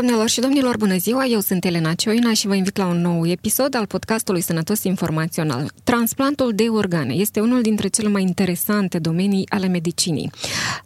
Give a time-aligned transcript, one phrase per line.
[0.00, 1.24] Doamnelor și domnilor, bună ziua!
[1.24, 5.70] Eu sunt Elena Cioina și vă invit la un nou episod al podcastului Sănătos Informațional.
[5.84, 10.30] Transplantul de organe este unul dintre cele mai interesante domenii ale medicinii.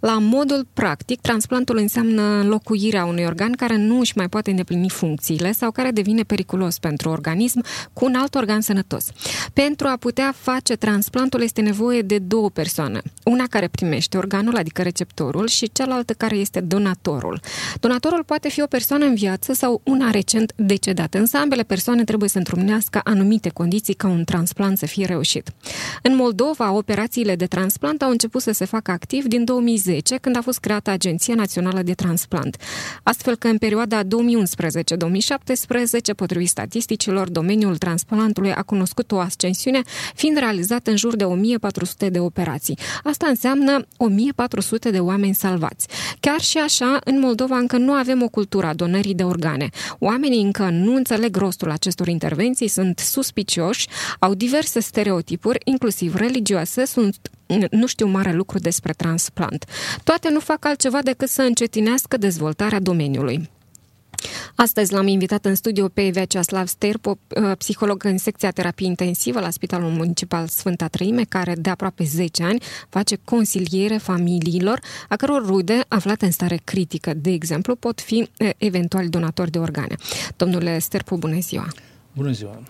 [0.01, 5.53] La modul practic, transplantul înseamnă înlocuirea unui organ care nu își mai poate îndeplini funcțiile
[5.53, 7.63] sau care devine periculos pentru organism
[7.93, 9.07] cu un alt organ sănătos.
[9.53, 13.01] Pentru a putea face transplantul este nevoie de două persoane.
[13.25, 17.41] Una care primește organul, adică receptorul, și cealaltă care este donatorul.
[17.81, 22.05] Donatorul poate fi o persoană persoană în viață sau una recent decedată, însă ambele persoane
[22.05, 25.51] trebuie să întrunească anumite condiții ca un transplant să fie reușit.
[26.03, 30.41] În Moldova, operațiile de transplant au început să se facă activ din 2010, când a
[30.41, 32.57] fost creată Agenția Națională de Transplant.
[33.03, 34.07] Astfel că în perioada 2011-2017,
[36.17, 39.81] potrivit statisticilor, domeniul transplantului a cunoscut o ascensiune,
[40.15, 42.79] fiind realizat în jur de 1400 de operații.
[43.03, 45.87] Asta înseamnă 1400 de oameni salvați.
[46.21, 49.69] Chiar și așa, în Moldova încă nu avem o cultură a donării de organe.
[49.99, 57.17] Oamenii încă nu înțeleg rostul acestor intervenții, sunt suspicioși, au diverse stereotipuri, inclusiv religioase, sunt
[57.71, 59.65] nu știu mare lucru despre transplant.
[60.05, 63.51] Toate nu fac altceva decât să încetinească dezvoltarea domeniului.
[64.55, 69.51] Astăzi l-am invitat în studio pe Vyacheslav Sterpo, uh, psiholog în secția terapie intensivă la
[69.51, 75.85] Spitalul Municipal Sfânta Trăime, care de aproape 10 ani face consiliere familiilor, a căror rude
[75.89, 79.95] aflate în stare critică, de exemplu, pot fi uh, eventuali donatori de organe.
[80.37, 81.69] Domnule Sterpo, bună ziua!
[82.13, 82.63] Bună ziua!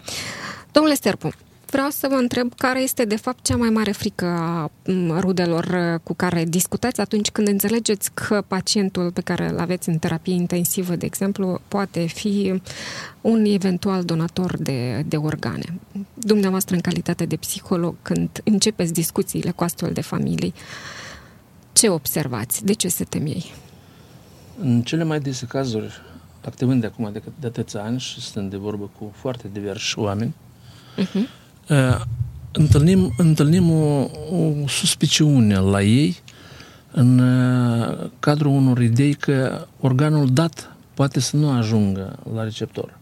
[0.72, 1.30] Domnule Sterpo,
[1.74, 4.70] vreau să vă întreb care este de fapt cea mai mare frică a
[5.18, 9.98] rudelor uh, cu care discutați atunci când înțelegeți că pacientul pe care îl aveți în
[9.98, 12.60] terapie intensivă, de exemplu, poate fi
[13.20, 15.80] un eventual donator de, de organe.
[16.14, 20.54] Dumneavoastră, în calitate de psiholog, când începeți discuțiile cu astfel de familii,
[21.72, 22.64] ce observați?
[22.64, 23.54] De ce se tem ei?
[24.60, 25.92] În cele mai dese cazuri,
[26.44, 30.34] activând de acum de, de atâția ani și stând de vorbă cu foarte diversi oameni,
[30.98, 31.42] uh-huh
[32.52, 36.22] întâlnim, întâlnim o, o suspiciune la ei
[36.90, 37.22] în
[38.18, 42.98] cadrul unor idei că organul dat poate să nu ajungă la receptor.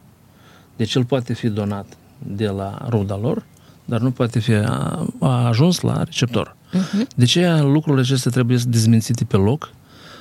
[0.77, 1.87] Deci el poate fi donat
[2.19, 3.45] de la ruda lor,
[3.85, 6.57] dar nu poate fi a, a ajuns la receptor.
[6.75, 7.07] Uh-huh.
[7.15, 9.71] De ce lucrurile acestea trebuie să dezmințite pe loc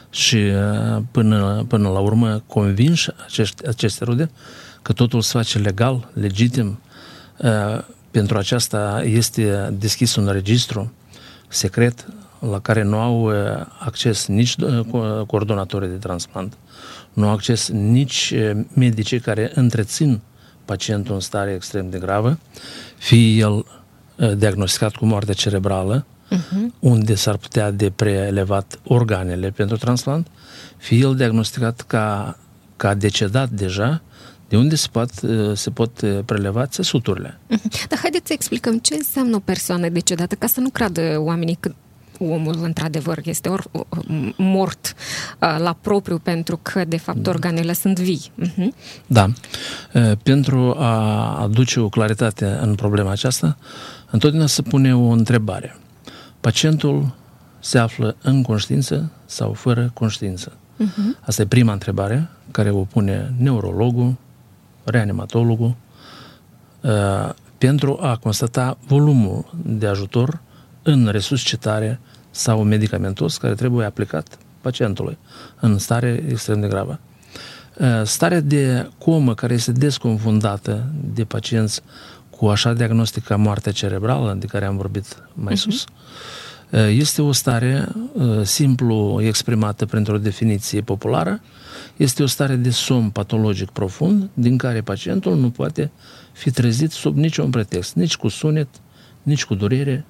[0.10, 0.38] și
[1.12, 4.30] până, până la urmă convinși acești, aceste rude
[4.82, 6.80] că totul se face legal, legitim,
[8.12, 10.92] pentru aceasta este deschis un registru
[11.48, 12.06] secret
[12.50, 13.34] la care nu au uh,
[13.80, 16.58] acces nici uh, coordonatorii de transplant,
[17.14, 20.22] nu au acces nici uh, medicii care întrețin
[20.66, 22.38] pacientul în stare extrem de gravă,
[22.98, 23.66] fie el
[24.38, 26.80] diagnosticat cu moarte cerebrală, uh-huh.
[26.80, 30.28] unde s-ar putea de preelevat organele pentru transplant,
[30.78, 32.38] fie el diagnosticat ca,
[32.76, 34.02] ca decedat deja
[34.52, 37.40] de unde se pot, uh, se pot uh, preleva țesuturile.
[37.48, 37.70] Mhm.
[37.90, 41.72] Dar haideți să explicăm ce înseamnă o persoană decedată, ca să nu creadă oamenii că
[42.20, 43.66] omul într-adăvăr este or,
[44.38, 44.94] mort
[45.40, 48.32] uh, la propriu pentru că de fapt organele sunt vii.
[48.42, 48.68] Uh-huh.
[49.08, 49.28] Da.
[50.24, 53.58] Pentru a aduce o claritate în problema aceasta,
[54.10, 55.78] întotdeauna se pune o întrebare.
[56.40, 57.16] Pacientul
[57.60, 60.52] se află în conștiință sau fără conștiință?
[60.52, 61.20] Uh-huh.
[61.26, 64.16] Asta e prima întrebare care o pune neurologul,
[64.84, 65.76] reanimatologul,
[66.82, 70.42] uh, pentru a constata volumul de ajutor
[70.84, 72.00] în resuscitare
[72.32, 75.18] sau medicamentos care trebuie aplicat pacientului
[75.60, 77.00] în stare extrem de gravă.
[77.78, 81.82] Uh, starea de comă care este desconfundată de pacienți
[82.30, 85.58] cu așa diagnostic ca moartea cerebrală, de care am vorbit mai uh-huh.
[85.58, 85.90] sus, uh,
[86.72, 87.88] este o stare
[88.44, 91.42] simplu exprimată printr-o definiție populară,
[91.98, 95.92] este o stare de somn patologic profund din care pacientul nu poate
[96.32, 98.68] fi trezit sub niciun pretext, nici cu sunet,
[99.24, 100.06] nici cu durere,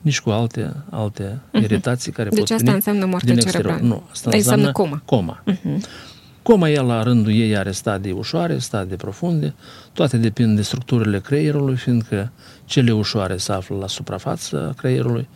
[0.00, 1.62] nici cu alte, alte uh-huh.
[1.62, 3.80] iritații care deci pot asta veni înseamnă moarte cerebrală.
[3.82, 5.02] Nu, asta înseamnă, înseamnă coma.
[5.04, 5.42] coma.
[5.52, 6.12] Uh-huh.
[6.42, 9.54] Coma el la rândul ei are stadii ușoare, stadii profunde,
[9.92, 12.32] toate depind de structurile creierului, fiindcă
[12.64, 15.28] cele ușoare se află la suprafața creierului,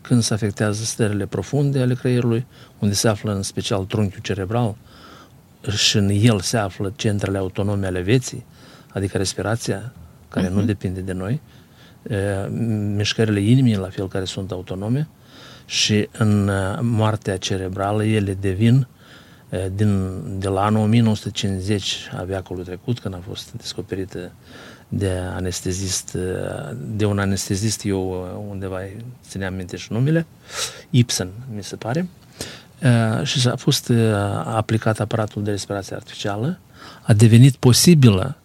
[0.00, 2.46] când se afectează stările profunde ale creierului,
[2.78, 4.76] unde se află în special trunchiul cerebral,
[5.76, 8.44] și în el se află centrele autonome ale vieții,
[8.92, 9.92] adică respirația,
[10.28, 10.50] care uh-huh.
[10.50, 10.66] nu mhm.
[10.66, 11.40] depinde de noi,
[12.94, 15.08] mișcările inimii, la fel, care sunt autonome,
[15.66, 18.86] și în moartea cerebrală ele devin
[19.74, 24.32] din, de la anul 1950 a veacului trecut, când a fost descoperită
[24.88, 26.16] de anestezist,
[26.78, 28.78] de un anestezist, eu undeva
[29.28, 30.26] țineam minte și numele,
[30.90, 32.08] Ibsen, mi se pare,
[33.22, 33.92] și a fost
[34.44, 36.58] aplicat aparatul de respirație artificială,
[37.02, 38.36] a devenit posibilă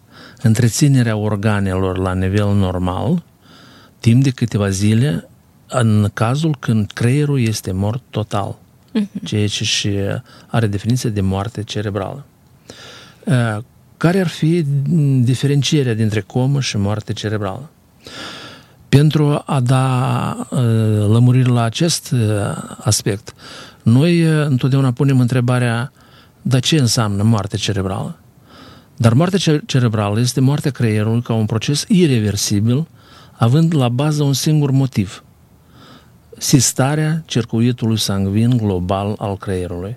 [0.42, 3.22] întreținerea organelor la nivel normal
[3.98, 5.28] timp de câteva zile
[5.68, 9.24] în cazul când creierul este mort total, uh-huh.
[9.24, 9.98] ceea ce și
[10.46, 12.24] are definiție de moarte cerebrală.
[14.02, 14.64] Care ar fi
[15.20, 17.70] diferencierea dintre comă și moarte cerebrală?
[18.88, 20.48] Pentru a da
[21.08, 22.14] lămuriri la acest
[22.78, 23.34] aspect,
[23.82, 25.92] noi întotdeauna punem întrebarea,
[26.42, 28.18] dar ce înseamnă moarte cerebrală?
[28.96, 32.86] Dar moartea cerebrală este moartea creierului ca un proces irreversibil,
[33.32, 35.24] având la bază un singur motiv.
[36.38, 39.96] Sistarea circuitului sanguin global al creierului.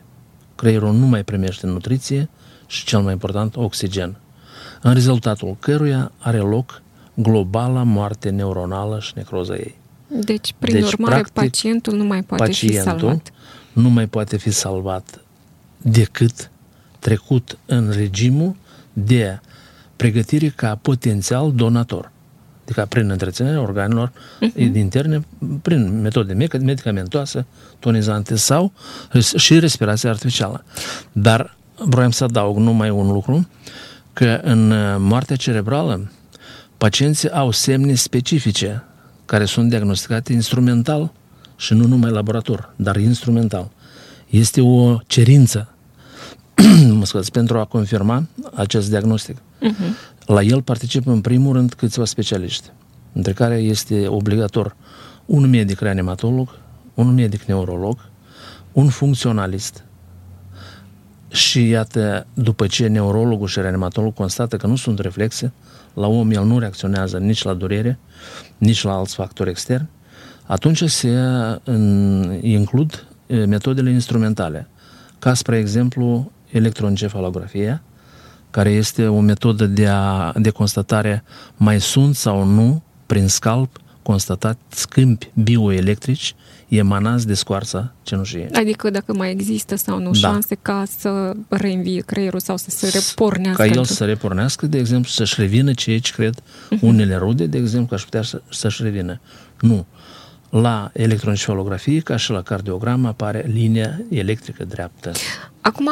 [0.55, 2.29] Creierul nu mai primește nutriție
[2.67, 4.15] și, cel mai important, oxigen.
[4.81, 6.81] În rezultatul căruia are loc
[7.13, 9.75] globala moarte neuronală și necroza ei.
[10.07, 13.31] Deci, prin deci, urmare, practic, pacientul nu mai poate pacientul fi salvat.
[13.73, 15.21] nu mai poate fi salvat
[15.77, 16.51] decât
[16.99, 18.55] trecut în regimul
[18.93, 19.39] de
[19.95, 22.11] pregătire ca potențial donator.
[22.63, 24.73] Adică prin întreținerea organelor uh-huh.
[24.73, 25.21] interne,
[25.61, 27.45] prin metode medicamentoase,
[27.79, 28.73] tonizante sau
[29.35, 30.63] și respirație artificială.
[31.11, 33.47] Dar vreau să adaug numai un lucru,
[34.13, 36.11] că în moartea cerebrală
[36.77, 38.83] pacienții au semne specifice
[39.25, 41.11] care sunt diagnosticate instrumental
[41.55, 43.71] și nu numai laborator, dar instrumental.
[44.29, 45.75] Este o cerință
[46.99, 49.37] mă scuze, pentru a confirma acest diagnostic.
[49.37, 50.25] Uh-huh.
[50.25, 52.71] La el participă în primul rând câțiva specialiști,
[53.13, 54.75] între care este obligator
[55.25, 56.57] un medic reanimatolog,
[56.93, 58.09] un medic neurolog,
[58.71, 59.83] un funcționalist.
[61.35, 65.51] Și iată, după ce neurologul și reanimatologul constată că nu sunt reflexe,
[65.93, 67.99] la om el nu reacționează nici la durere,
[68.57, 69.89] nici la alți factori externi,
[70.45, 71.09] atunci se
[71.63, 74.67] în, includ metodele instrumentale,
[75.19, 77.81] ca spre exemplu electroencefalografia,
[78.51, 81.23] care este o metodă de, a, de constatare
[81.55, 86.35] mai sunt sau nu, prin scalp, constatat schimbi bioelectrici
[86.67, 88.49] emanați de scoarța cenușie.
[88.53, 90.17] Adică dacă mai există sau nu da.
[90.17, 93.61] șanse ca să reînvie creierul sau să se repornească.
[93.61, 96.79] Ca el să repornească, de exemplu, să-și revină ceea ce cred uh-huh.
[96.81, 99.19] unele rude, de exemplu, că aș putea să, să-și revină.
[99.59, 99.85] Nu.
[100.49, 105.11] La electroencefalografie, ca și la cardiogram, apare linia electrică dreaptă.
[105.61, 105.89] Acum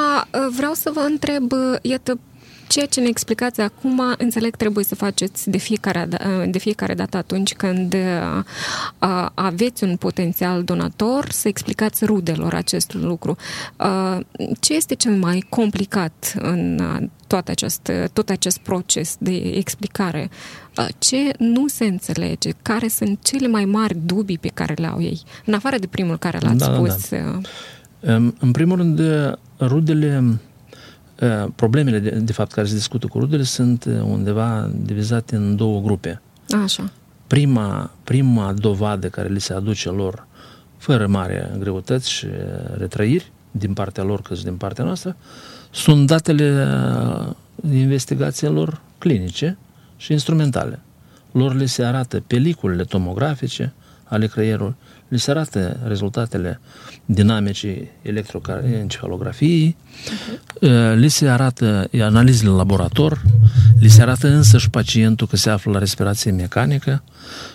[0.55, 1.51] vreau să vă întreb,
[1.81, 2.19] iată,
[2.73, 6.07] ceea ce ne explicați acum, înțeleg, trebuie să faceți de fiecare,
[6.47, 7.95] de fiecare dată atunci când
[9.33, 13.35] aveți un potențial donator, să explicați rudelor acest lucru.
[14.59, 16.81] Ce este cel mai complicat în
[17.27, 20.29] tot acest, tot acest proces de explicare?
[20.97, 22.49] Ce nu se înțelege?
[22.61, 25.21] Care sunt cele mai mari dubii pe care le au ei?
[25.45, 27.09] În afară de primul care l-ați da, spus.
[27.09, 27.17] Da,
[27.99, 28.15] da.
[28.39, 29.01] În primul rând,
[29.59, 30.39] rudele,
[31.55, 36.21] problemele de, de fapt care se discută cu rudele sunt undeva divizate în două grupe.
[36.63, 36.91] Așa.
[37.27, 40.27] Prima, prima dovadă care li se aduce lor
[40.77, 42.27] fără mare greutăți și
[42.77, 45.15] retrăiri din partea lor, cât și din partea noastră,
[45.71, 46.67] sunt datele
[47.71, 49.57] investigațiilor clinice
[49.97, 50.79] și instrumentale.
[51.31, 54.75] Lor le se arată peliculele tomografice ale creierului,
[55.13, 56.59] li se arată rezultatele
[57.05, 60.95] dinamicii electroencefalografiei, uh-huh.
[60.95, 63.21] li se arată analizele în laborator,
[63.79, 67.03] li se arată însăși pacientul că se află la respirație mecanică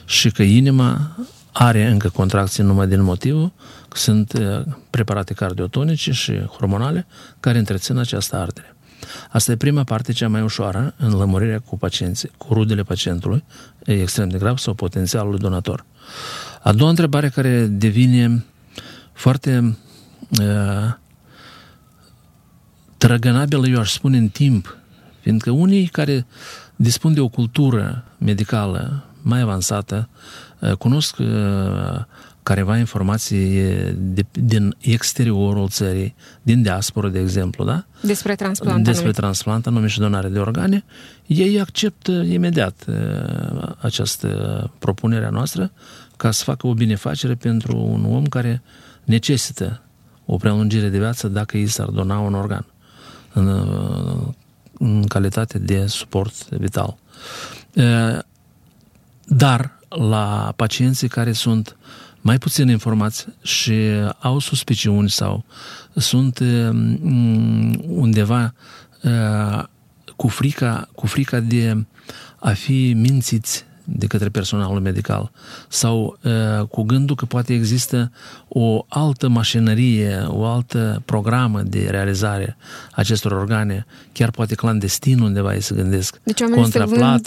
[0.04, 1.16] și că inima
[1.52, 3.52] are încă contracții numai din motivul
[3.88, 7.06] că sunt uh, preparate cardiotonice și hormonale
[7.40, 8.76] care întrețin această artere.
[9.30, 13.44] Asta e prima parte cea mai ușoară în lămurirea cu pacienții, cu rudele pacientului,
[13.84, 15.84] e extrem de grav sau potențialul donator.
[16.68, 18.44] A doua întrebare care devine
[19.12, 19.76] foarte
[20.40, 20.94] uh,
[22.96, 24.76] trăgănabilă, eu aș spune, în timp,
[25.20, 26.26] fiindcă unii care
[26.76, 30.08] dispun de o cultură medicală mai avansată,
[30.58, 31.26] uh, cunosc uh,
[32.42, 33.60] careva informații
[33.96, 37.84] de, din exteriorul țării, din diasporă, de exemplu, da?
[38.00, 38.84] Despre transplant.
[38.84, 40.84] Despre transplant, anume și donare de organe,
[41.26, 45.72] ei acceptă imediat uh, această propunere a noastră
[46.18, 48.62] ca să facă o binefacere pentru un om care
[49.04, 49.82] necesită
[50.26, 52.66] o prelungire de viață dacă îi s-ar dona un organ
[53.32, 53.48] în,
[54.78, 56.96] în calitate de suport vital.
[59.24, 61.76] Dar la pacienții care sunt
[62.20, 63.74] mai puțin informați și
[64.18, 65.44] au suspiciuni sau
[65.94, 66.38] sunt
[67.86, 68.54] undeva
[70.16, 71.84] cu frica, cu frica de
[72.38, 75.30] a fi mințiți de către personalul medical
[75.68, 78.10] sau uh, cu gândul că poate există
[78.48, 82.56] o altă mașinărie, o altă programă de realizare
[82.92, 86.20] acestor organe, chiar poate clandestin undeva ei se gândesc.
[86.22, 87.22] Deci oamenii se vând,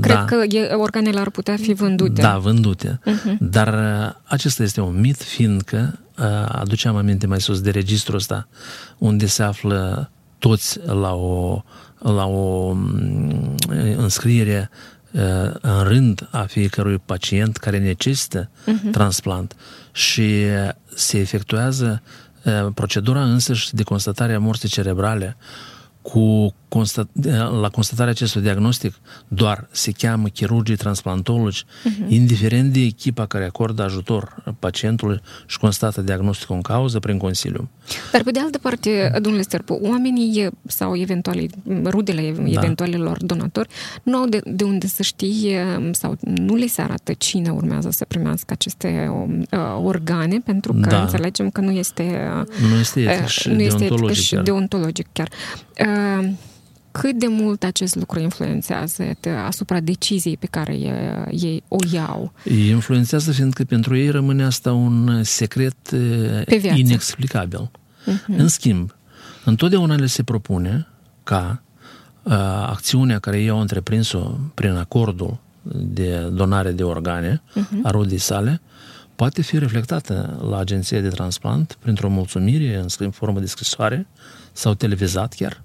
[0.00, 0.24] cred da.
[0.24, 0.44] că
[0.76, 2.20] organele ar putea fi vândute.
[2.20, 3.00] Da, vândute.
[3.00, 3.36] Uh-huh.
[3.38, 8.48] Dar uh, acesta este un mit, fiindcă uh, aduceam aminte mai sus de registrul ăsta,
[8.98, 11.62] unde se află toți la o,
[11.98, 13.54] la o mm,
[13.96, 14.95] înscriere Uh,
[15.60, 18.90] în rând a fiecărui pacient care necesită uh-huh.
[18.90, 19.56] transplant
[19.92, 20.44] și
[20.94, 22.02] se efectuează
[22.42, 25.36] uh, procedura însăși de constatare a morții cerebrale
[26.12, 27.08] cu constat,
[27.60, 28.94] la constatarea acestui diagnostic
[29.28, 32.08] doar se cheamă chirurgii transplantologi, uh-huh.
[32.08, 37.68] indiferent de echipa care acordă ajutor pacientului și constată diagnosticul în cauză prin consiliu.
[38.12, 41.50] Dar pe de altă parte, domnule Sterpu, oamenii sau eventuali,
[41.84, 42.60] rudele da.
[42.60, 43.68] eventualilor donatori
[44.02, 48.04] nu au de, de unde să știe sau nu le se arată cine urmează să
[48.04, 49.10] primească aceste
[49.50, 51.00] uh, organe, pentru că da.
[51.00, 52.30] înțelegem că nu este,
[52.70, 54.42] nu este etic și nu este deontologic, și chiar.
[54.42, 55.28] deontologic chiar.
[55.96, 56.28] Uh,
[56.90, 60.74] cât de mult acest lucru influențează asupra deciziei pe care
[61.30, 62.32] ei o iau?
[62.68, 65.76] Influențează fiindcă pentru ei rămâne asta un secret
[66.74, 67.70] inexplicabil.
[67.70, 68.36] Uh-huh.
[68.36, 68.94] În schimb,
[69.44, 70.86] întotdeauna le se propune
[71.24, 71.62] ca
[72.22, 72.32] uh,
[72.66, 75.38] acțiunea care ei au întreprins-o prin acordul
[75.72, 77.82] de donare de organe uh-huh.
[77.82, 78.60] a rudii sale
[79.16, 84.06] poate fi reflectată la agenția de transplant printr-o mulțumire în formă de scrisoare
[84.52, 85.62] sau televizat chiar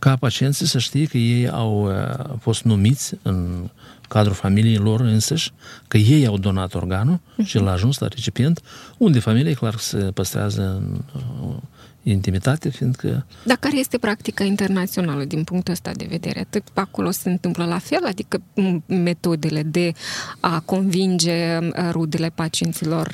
[0.00, 3.68] ca pacienții să știe că ei au uh, fost numiți în
[4.08, 5.52] cadrul familiei lor însăși,
[5.88, 7.44] că ei au donat organul uh-huh.
[7.44, 8.60] și l-a ajuns la recipient,
[8.96, 11.54] unde familia, clar, se păstrează în uh,
[12.02, 13.26] intimitate, fiindcă...
[13.44, 16.40] Dar care este practica internațională din punctul ăsta de vedere?
[16.40, 18.04] Atât acolo se întâmplă la fel?
[18.06, 18.42] Adică
[18.86, 19.92] metodele de
[20.40, 23.08] a convinge uh, rudele pacienților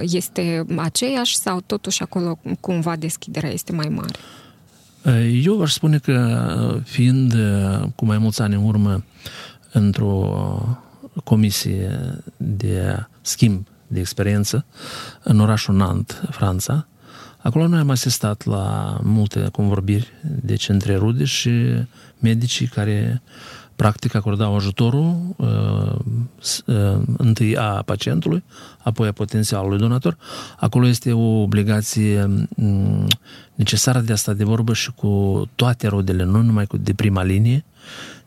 [0.00, 4.18] este aceeași sau totuși acolo cumva deschiderea este mai mare?
[5.42, 7.34] Eu aș spune că fiind
[7.94, 9.04] cu mai mulți ani în urmă
[9.72, 10.86] într-o
[11.24, 11.98] comisie
[12.36, 14.64] de schimb de experiență
[15.22, 16.86] în orașul Nantes, Franța,
[17.38, 21.50] acolo noi am asistat la multe convorbiri, deci între rude și
[22.18, 23.22] medicii care
[23.76, 25.98] practic acordau ajutorul uh,
[26.66, 28.44] uh, întâi a pacientului,
[28.78, 30.16] apoi a potențialului donator.
[30.58, 33.06] Acolo este o obligație um,
[33.54, 37.22] necesară de a sta de vorbă și cu toate rodele, nu numai cu de prima
[37.22, 37.64] linie.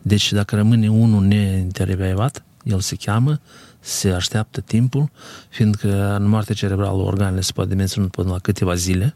[0.02, 3.40] Deci dacă rămâne unul neintervievat, el se cheamă,
[3.80, 5.10] se așteaptă timpul,
[5.50, 9.16] fiindcă în moarte cerebrală organele se poate menține până la câteva zile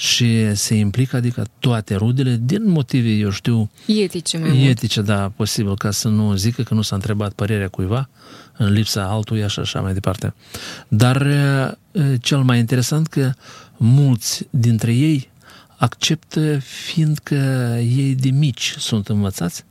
[0.00, 3.70] și se implică, adică toate rudele, din motive, eu știu...
[3.86, 8.08] Etice mai Etice, da, posibil, ca să nu zică că nu s-a întrebat părerea cuiva
[8.56, 10.34] în lipsa altuia și așa mai departe.
[10.88, 11.26] Dar
[12.20, 13.32] cel mai interesant că
[13.76, 15.30] mulți dintre ei
[15.76, 17.34] acceptă fiindcă
[17.78, 19.64] ei de mici sunt învățați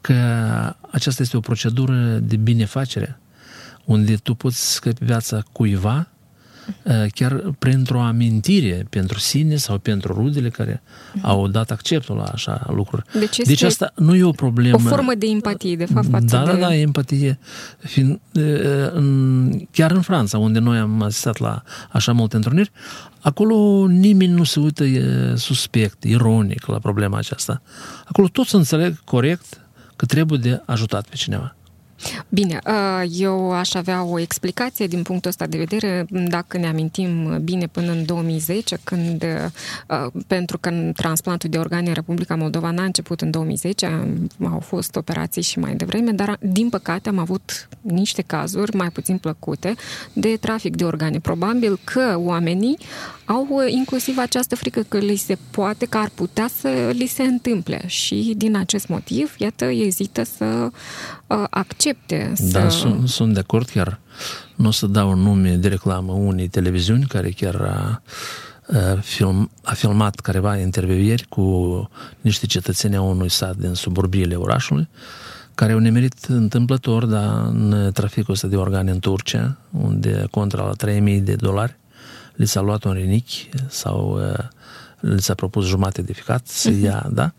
[0.00, 0.14] că
[0.90, 3.20] aceasta este o procedură de binefacere
[3.84, 6.17] unde tu poți scăpi viața cuiva Eh,
[7.14, 11.20] chiar printr-o amintire pentru sine sau pentru rudele care uh-huh.
[11.22, 13.04] au dat acceptul la așa lucruri.
[13.18, 14.76] Deci, deci asta nu e o problemă.
[14.76, 16.52] O formă de empatie, de fapt, față da, de...
[16.52, 17.38] Da, da, empatie.
[17.78, 18.42] Fiind, eh,
[18.92, 22.70] în, chiar în Franța, unde noi am asistat la așa multe întruniri,
[23.20, 24.84] acolo nimeni nu se uită
[25.34, 27.62] suspect, ironic la problema aceasta.
[28.04, 29.60] Acolo toți înțeleg corect
[29.96, 31.56] că trebuie de ajutat pe cineva.
[32.28, 37.40] Bine, uh, eu aș avea o explicație din punctul ăsta de vedere, dacă ne amintim
[37.44, 39.24] bine până în 2010, când,
[39.88, 44.16] uh, pentru că transplantul de organe în Republica Moldova n-a început în 2010,
[44.50, 49.18] au fost operații și mai devreme, dar din păcate am avut niște cazuri mai puțin
[49.18, 49.74] plăcute
[50.12, 51.18] de trafic de organe.
[51.18, 52.78] Probabil că oamenii
[53.24, 57.22] au uh, inclusiv această frică că li se poate, că ar putea să li se
[57.22, 60.70] întâmple și din acest motiv, iată, ezită să
[61.50, 62.32] accepte accepte.
[62.34, 62.58] Să...
[62.58, 64.00] Da, sunt, sunt de acord chiar.
[64.54, 68.02] Nu o să dau un nume de reclamă unei televiziuni care chiar a,
[68.78, 71.88] a, film, a filmat careva interviuri cu
[72.20, 74.88] niște cetățeni a unui sat din suburbiile orașului
[75.54, 80.72] care au nemerit întâmplător dar în traficul ăsta de organe în Turcia, unde contra la
[80.72, 81.76] 3000 de dolari
[82.34, 84.20] li s-a luat un rinichi sau
[85.00, 86.82] li s-a propus jumate de ficat să uh-huh.
[86.82, 87.32] ia, da?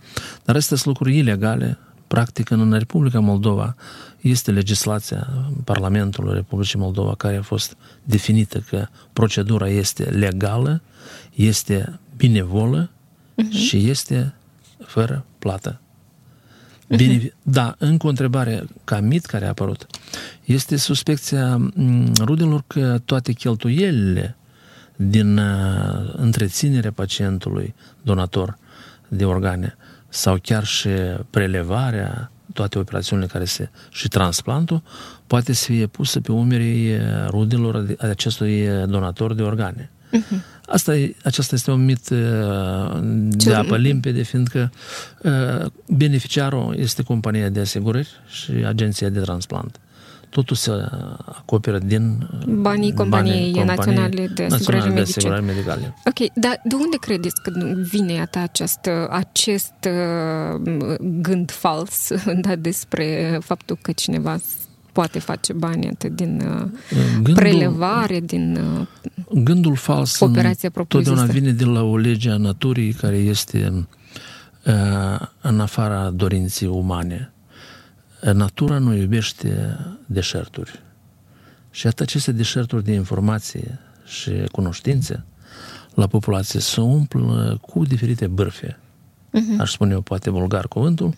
[0.43, 1.77] Dar astea sunt lucruri ilegale,
[2.09, 3.75] Practic, în Republica Moldova
[4.21, 5.27] este legislația
[5.63, 10.81] Parlamentului Republicii Moldova care a fost definită că procedura este legală,
[11.33, 13.57] este binevolă uh-huh.
[13.57, 14.33] și este
[14.85, 15.81] fără plată.
[16.95, 17.33] Bine, uh-huh.
[17.43, 19.87] Da, încă o întrebare ca mit care a apărut.
[20.45, 21.71] Este suspecția
[22.19, 24.37] rudelor că toate cheltuielile
[24.95, 28.57] din uh, întreținerea pacientului donator
[29.07, 29.75] de organe
[30.09, 30.89] sau chiar și
[31.29, 34.81] prelevarea, toate operațiunile care se și transplantul,
[35.27, 39.91] poate să fie pusă pe umerii uh, rudelor acestui donator de organe.
[40.11, 40.59] Uh-huh.
[40.65, 42.99] Asta e, acesta este un mit uh,
[43.29, 44.71] de apă limpede, fiindcă
[45.23, 49.79] uh, beneficiarul este compania de asigurări și agenția de transplant.
[50.29, 50.71] Totul se
[51.25, 55.93] acoperă din banii companiei, banii naționale de asigurări de asigurări medicale.
[56.05, 57.51] Ok, dar de unde credeți că
[57.91, 60.61] vine ta această, acest uh,
[61.21, 64.39] gând fals da, despre faptul că cineva
[64.91, 66.43] poate face bani atât din
[67.13, 68.59] gândul, prelevare, din
[69.33, 73.85] gândul fals operația totdeauna vine de la o lege a naturii care este
[75.41, 77.33] în afara dorinței umane.
[78.21, 80.81] Natura nu iubește deșerturi.
[81.71, 85.25] Și atât aceste deșerturi de informație și cunoștințe
[85.93, 88.79] la populație se umplă cu diferite bârfe.
[89.29, 89.59] Uh-huh.
[89.59, 91.13] Aș spune eu poate vulgar cuvântul,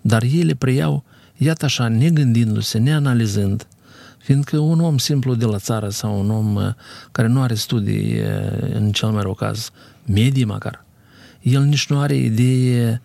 [0.00, 1.04] dar ei le preiau
[1.36, 3.66] iată așa, negândindu-se, neanalizând,
[4.18, 6.72] fiindcă un om simplu de la țară sau un om uh,
[7.12, 9.70] care nu are studii, uh, în cel mai rău caz,
[10.06, 10.84] medii măcar,
[11.42, 13.02] el nici nu are idee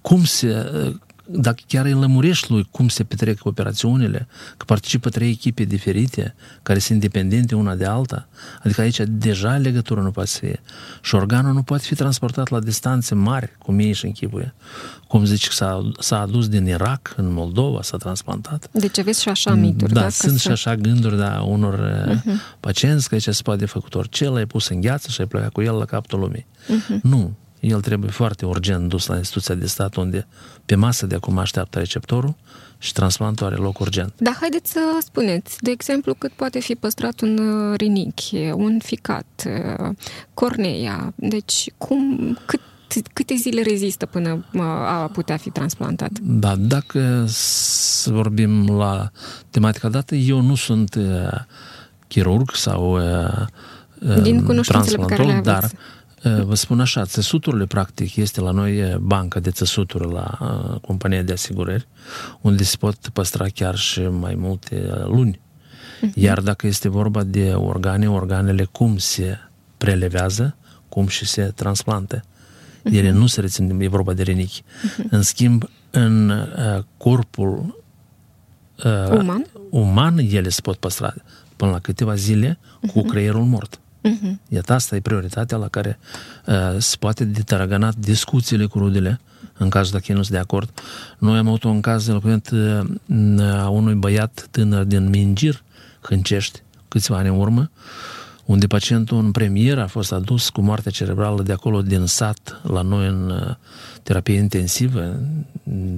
[0.00, 0.94] cum se, uh,
[1.32, 6.78] dacă chiar îi lămurești lui cum se petrec operațiunile, că participă trei echipe diferite, care
[6.78, 8.28] sunt independente una de alta,
[8.62, 10.60] adică aici deja legătura nu poate să fie.
[11.02, 14.54] Și organul nu poate fi transportat la distanțe mari, cum ei și închipuie.
[15.08, 18.68] Cum zici că s-a, s-a adus din Irak, în Moldova, s-a transplantat.
[18.72, 20.00] Deci aveți și așa mituri, da?
[20.00, 22.58] da sunt și așa gânduri, da, unor uh-huh.
[22.60, 25.62] pacienți că aici se poate făcut orice, l-ai pus în gheață și ai plecat cu
[25.62, 26.46] el la capul lumii.
[26.64, 27.00] Uh-huh.
[27.02, 30.26] Nu, el trebuie foarte urgent dus la instituția de stat unde
[30.66, 32.34] pe masă de acum așteaptă receptorul
[32.78, 34.12] și transplantul are loc urgent.
[34.16, 39.46] Dar haideți să spuneți, de exemplu, cât poate fi păstrat un uh, rinichi, un ficat,
[39.46, 39.88] uh,
[40.34, 42.60] corneia, deci cum, cât
[43.12, 46.10] câte zile rezistă până uh, a putea fi transplantat?
[46.20, 49.10] Da, dacă să vorbim la
[49.50, 50.98] tematica dată, eu nu sunt
[52.08, 52.98] chirurg sau
[54.22, 55.44] Din cunoștințele pe care le aveți.
[55.44, 55.70] dar
[56.22, 60.38] Vă spun așa, țesuturile, practic, este la noi banca de țesuturi la
[60.86, 61.86] compania de asigurări,
[62.40, 65.40] unde se pot păstra chiar și mai multe luni.
[65.40, 66.14] Uh-huh.
[66.14, 69.38] Iar dacă este vorba de organe, organele cum se
[69.76, 70.56] prelevează,
[70.88, 72.20] cum și se transplantă.
[72.20, 72.92] Uh-huh.
[72.92, 74.62] Ele nu se rețin, e vorba de renichi.
[74.62, 75.04] Uh-huh.
[75.10, 77.82] În schimb, în uh, corpul
[78.84, 79.46] uh, uman?
[79.70, 81.14] uman, ele se pot păstra
[81.56, 82.92] până la câteva zile uh-huh.
[82.92, 83.80] cu creierul mort.
[84.08, 84.34] Uh-huh.
[84.48, 85.98] Iată, asta e prioritatea la care
[86.46, 89.20] uh, se poate detaragana discuțiile cu rudele,
[89.56, 90.70] în cazul dacă ei nu sunt de acord.
[91.18, 92.80] Noi am avut un caz eloquent uh,
[93.42, 95.62] a unui băiat tânăr din Mingir,
[96.00, 97.70] Hâncești, câțiva ani în urmă,
[98.44, 102.82] unde pacientul în premier a fost adus cu moartea cerebrală de acolo din sat la
[102.82, 103.54] noi în uh,
[104.02, 105.20] terapie intensivă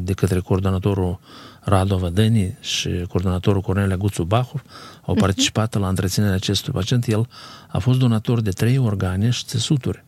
[0.04, 1.20] de către coordonatorul
[1.60, 4.62] Radu Vădăni și coordonatorul Cornelia Guțu Bahov
[5.04, 5.22] au mhm.
[5.22, 5.80] participat uh-huh.
[5.80, 7.06] la întreținerea acestui pacient.
[7.06, 7.28] El
[7.68, 10.04] a fost donator de trei organe și țesuturi.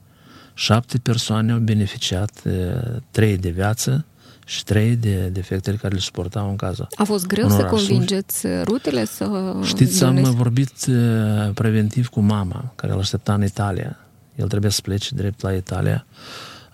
[0.54, 2.42] Șapte persoane au beneficiat,
[3.10, 4.04] trei de viață
[4.46, 6.86] și trei de defectele care le suportau în cază.
[6.94, 10.28] A fost greu să convingeți rutele să Știți, donezi?
[10.28, 10.72] am vorbit
[11.54, 13.98] preventiv cu mama, care îl aștepta în Italia.
[14.34, 16.06] El trebuia să plece drept la Italia.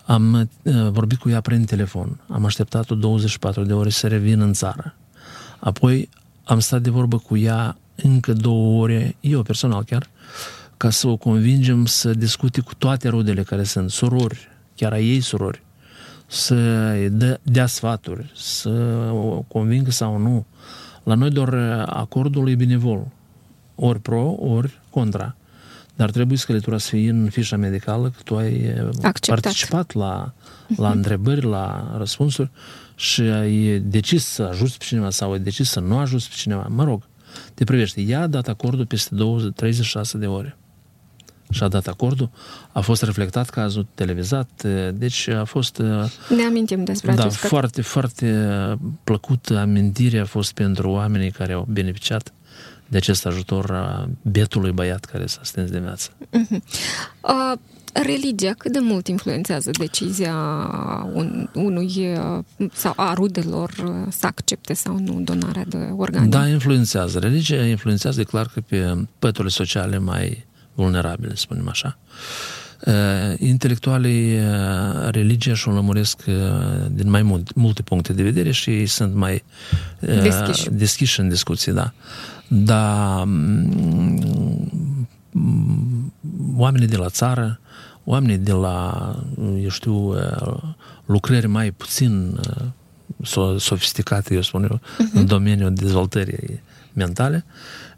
[0.04, 0.50] Am
[0.90, 2.20] vorbit cu ea prin telefon.
[2.28, 4.94] Am așteptat-o 24 de ore să revin în țară.
[5.58, 6.08] Apoi
[6.44, 10.10] am stat de vorbă cu ea încă două ore, eu personal chiar,
[10.76, 15.20] ca să o convingem să discute cu toate rudele care sunt surori, chiar a ei
[15.20, 15.62] surori,
[16.26, 16.54] să
[17.10, 18.68] dea, dea sfaturi, să
[19.12, 20.46] o convingă sau nu.
[21.02, 21.54] La noi doar
[21.86, 23.06] acordul e binevol,
[23.74, 25.34] ori pro, ori contra.
[25.94, 29.40] Dar trebuie scăletura să fie în fișa medicală că tu ai Acceptat.
[29.40, 30.32] participat la,
[30.76, 30.94] la uh-huh.
[30.94, 32.50] întrebări, la răspunsuri
[32.94, 36.66] și ai decis să ajuți pe cineva sau ai decis să nu ajuți pe cineva.
[36.68, 37.02] Mă rog,
[37.54, 38.00] te privește.
[38.00, 40.56] Ea a dat acordul peste 20, 36 de ore
[41.50, 42.30] și-a dat acordul.
[42.72, 45.78] A fost reflectat cazul, televizat, deci a fost...
[46.28, 47.50] Ne amintim despre da, acest caz.
[47.50, 52.32] foarte, foarte plăcut amintire a fost pentru oamenii care au beneficiat
[52.86, 56.10] de acest ajutor a bietului băiat care s-a stâns de viață.
[56.10, 56.60] Uh-huh.
[57.20, 57.52] Uh,
[57.92, 60.34] religia cât de mult influențează decizia
[61.12, 62.18] un, unui
[62.72, 63.70] sau a rudelor
[64.08, 66.28] să accepte sau nu donarea de organe?
[66.28, 67.18] Da, influențează.
[67.18, 71.98] Religia influențează clar că pe păturile sociale mai vulnerabile, spunem așa.
[72.86, 76.34] Uh, intelectualii uh, religia și o lămuresc uh,
[76.90, 79.44] din mai mult, multe puncte de vedere și ei sunt mai
[80.00, 81.92] deschiși, deschiși în discuții, da.
[82.48, 84.79] Dar mm,
[86.60, 87.60] oamenii de la țară,
[88.04, 89.16] oamenii de la,
[89.62, 90.14] eu știu,
[91.04, 92.40] lucrări mai puțin
[93.56, 95.12] sofisticate, eu spun eu, uh-huh.
[95.14, 97.44] în domeniul dezvoltării mentale.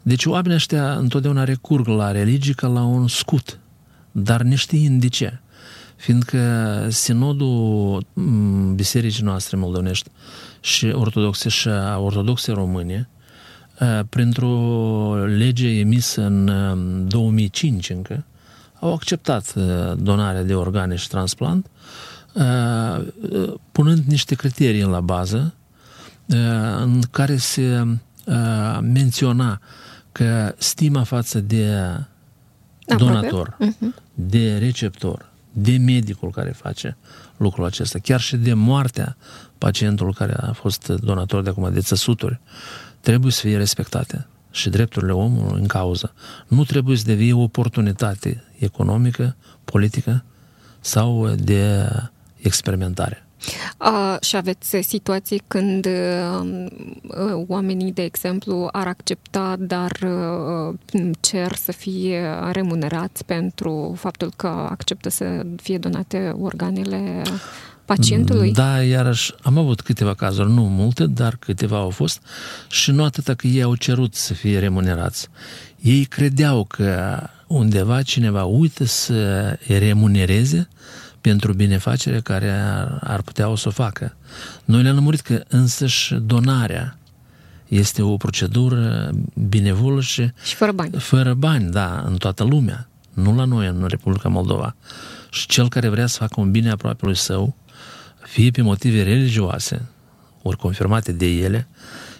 [0.01, 3.59] Deci oamenii ăștia întotdeauna recurg la religie ca la un scut,
[4.11, 5.39] dar neștiind de ce.
[5.95, 8.05] Fiindcă sinodul
[8.75, 10.09] bisericii noastre moldovenești
[10.59, 13.09] și ortodoxe și a ortodoxe române,
[14.09, 18.25] printr-o lege emisă în 2005 încă,
[18.83, 19.53] au acceptat
[19.97, 21.67] donarea de organe și transplant,
[23.71, 25.53] punând niște criterii la bază
[26.81, 27.87] în care se
[28.81, 29.61] menționa
[30.11, 31.75] că stima față de
[32.97, 34.03] donator, uh-huh.
[34.13, 36.97] de receptor, de medicul care face
[37.37, 39.17] lucrul acesta, chiar și de moartea
[39.57, 42.39] pacientului care a fost donator de acum de țăsuturi,
[42.99, 46.13] trebuie să fie respectate și drepturile omului în cauză.
[46.47, 49.35] Nu trebuie să devie o oportunitate economică,
[49.65, 50.23] politică
[50.79, 51.89] sau de
[52.37, 53.27] experimentare.
[53.79, 60.75] Uh, și aveți situații când uh, oamenii, de exemplu, ar accepta, dar uh,
[61.19, 67.21] cer să fie remunerați pentru faptul că acceptă să fie donate organele
[67.85, 68.51] pacientului?
[68.51, 72.21] Da, iarăși am avut câteva cazuri, nu multe, dar câteva au fost
[72.69, 75.27] și nu atâta că ei au cerut să fie remunerați.
[75.79, 80.67] Ei credeau că undeva cineva uită să remunereze
[81.21, 84.15] pentru binefacere care ar, ar putea o să o facă.
[84.65, 86.97] Noi le-am lămurit că însăși donarea
[87.67, 89.11] este o procedură
[89.49, 90.31] binevolă și...
[90.43, 90.91] Și fără bani.
[90.97, 92.87] Fără bani, da, în toată lumea.
[93.13, 94.75] Nu la noi, în Republica Moldova.
[95.29, 97.55] Și cel care vrea să facă un bine aproape lui său,
[98.25, 99.85] fie pe motive religioase,
[100.41, 101.67] ori confirmate de ele,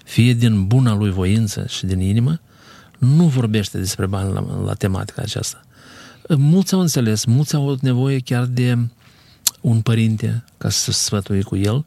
[0.06, 2.40] fie din buna lui voință și din inimă,
[2.98, 5.62] nu vorbește despre bani la, la tematica aceasta.
[6.30, 8.78] Mulți au înțeles, mulți au avut nevoie chiar de
[9.62, 11.86] un părinte ca să se sfătui cu el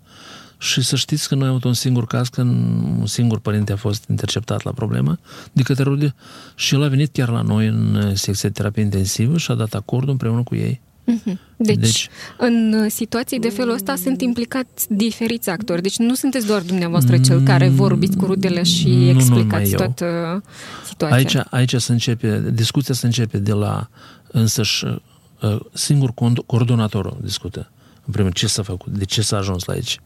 [0.59, 2.51] și să știți că noi am avut un singur caz când
[2.99, 5.19] un singur părinte a fost interceptat la problemă
[5.53, 6.15] de către rude
[6.55, 9.75] și el a venit chiar la noi în secția de terapie intensivă și a dat
[9.75, 10.81] acordul împreună cu ei.
[11.07, 11.39] Mhm.
[11.57, 15.83] Deci, deci, în situații de felul ăsta sunt implicați diferiți actori.
[15.83, 20.43] Deci nu sunteți doar dumneavoastră cel care vorbiți cu rudele și nu explicați toată
[20.87, 21.17] situația.
[21.17, 23.89] Aici, aici se începe, discuția se începe de la
[24.31, 26.13] însăși uh, singur
[26.47, 27.71] coordonatorul discută.
[28.05, 30.01] În primul ce s-a făcut, de ce s-a ajuns la aici.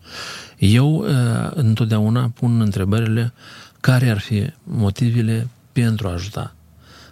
[0.59, 1.07] Eu uh,
[1.51, 3.33] întotdeauna pun întrebările
[3.81, 6.55] care ar fi motivele pentru a ajuta,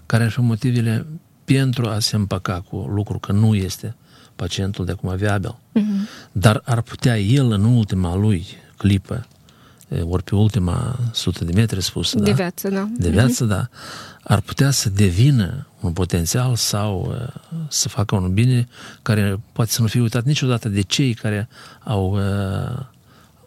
[0.07, 1.07] care ar fi motivele
[1.54, 3.94] pentru a se împăca cu lucru că nu este
[4.37, 5.54] pacientul de acum viabil.
[5.54, 6.28] Uh-huh.
[6.32, 9.26] Dar ar putea el în ultima lui clipă,
[10.02, 12.37] ori pe ultima sută de metri spusă, de da?
[12.37, 12.88] viață, da.
[12.96, 13.48] De viață, uh-huh.
[13.48, 13.68] da.
[14.22, 18.68] Ar putea să devină un potențial sau uh, să facă un bine
[19.02, 21.48] care poate să nu fie uitat niciodată de cei care
[21.84, 22.84] au uh,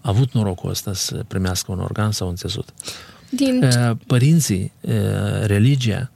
[0.02, 2.74] avut norocul ăsta să primească un organ sau un țesut.
[3.30, 3.64] Din...
[3.64, 4.94] Uh, părinții, uh,
[5.44, 6.12] religia,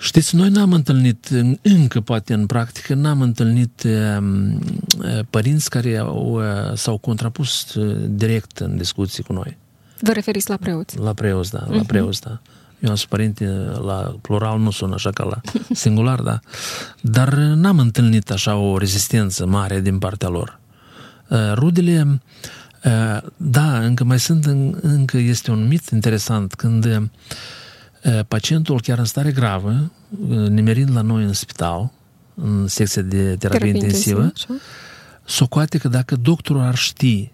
[0.00, 1.28] Știți, noi n-am întâlnit,
[1.62, 7.96] încă poate în practică, n-am întâlnit um, uh, părinți care au, uh, s-au contrapus uh,
[8.08, 9.56] direct în discuții cu noi.
[10.00, 10.98] Vă referiți la preoți?
[10.98, 11.70] La preoți, da, uh-huh.
[11.70, 11.86] la mhm.
[11.86, 12.40] preoți, da.
[12.78, 13.44] Eu am spus părinte,
[13.84, 15.40] la plural nu sună așa ca la
[15.82, 16.40] singular, da.
[17.00, 20.58] Dar n-am întâlnit așa o rezistență mare din partea lor.
[21.54, 22.20] Rudele,
[23.36, 24.44] da, încă mai sunt,
[24.80, 27.10] încă este un mit interesant când
[28.28, 29.90] pacientul chiar în stare gravă,
[30.48, 31.90] nimerind la noi în spital,
[32.34, 34.54] în secția de terapie, terapie intensivă, intensivă
[35.24, 37.30] socoate că dacă doctorul ar ști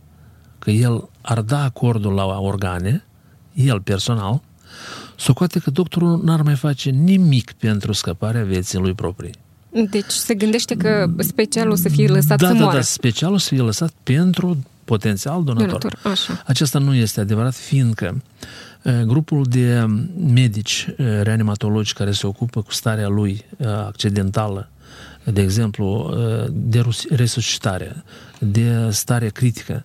[0.59, 3.05] că el ar da acordul la organe,
[3.55, 4.43] el personal,
[5.17, 9.35] socoate că doctorul n-ar mai face nimic pentru scăparea vieții lui proprii.
[9.91, 12.77] Deci se gândește că specialul o să fie lăsat da, să da, moară.
[12.77, 15.67] Da, specialul să fie lăsat pentru potențial donator.
[15.67, 16.43] donator așa.
[16.47, 18.23] Acesta nu este adevărat, fiindcă
[19.05, 19.85] grupul de
[20.17, 23.45] medici reanimatologi care se ocupă cu starea lui
[23.87, 24.69] accidentală,
[25.25, 26.15] de exemplu,
[26.53, 28.05] de resuscitare,
[28.39, 29.85] de stare critică,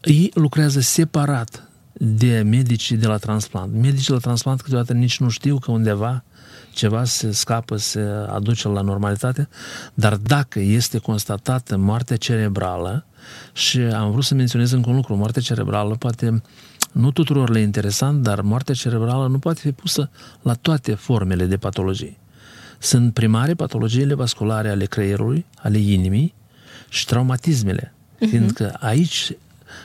[0.00, 1.62] ei lucrează separat
[1.92, 3.74] de medicii de la transplant.
[3.74, 6.24] Medicii de la transplant câteodată nici nu știu că undeva
[6.72, 9.48] ceva se scapă, se aduce la normalitate,
[9.94, 13.06] dar dacă este constatată moarte cerebrală,
[13.52, 16.42] și am vrut să menționez încă un lucru, moartea cerebrală poate
[16.92, 20.10] nu tuturor le interesant, dar moartea cerebrală nu poate fi pusă
[20.42, 22.18] la toate formele de patologii.
[22.78, 26.34] Sunt primare patologiile vasculare ale creierului, ale inimii
[26.88, 28.28] și traumatismele, uh-huh.
[28.28, 29.32] fiindcă aici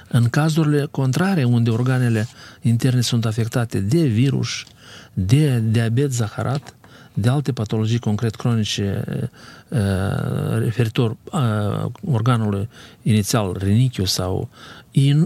[0.08, 2.28] în cazurile contrare, unde organele
[2.62, 4.64] interne sunt afectate de virus,
[5.14, 6.76] de diabet zaharat,
[7.14, 9.04] de alte patologii concret cronice
[9.68, 9.80] uh,
[10.58, 12.70] referitor uh, organului
[13.02, 14.50] inițial, rinichiu sau